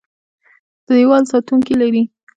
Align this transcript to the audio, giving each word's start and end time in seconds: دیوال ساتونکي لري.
دیوال 0.87 1.23
ساتونکي 1.31 1.73
لري. 1.81 2.03